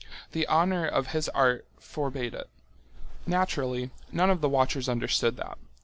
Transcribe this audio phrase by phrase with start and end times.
[0.31, 2.49] The honour of his art forbade it.
[3.27, 5.59] Naturally, none of the watchers understood that.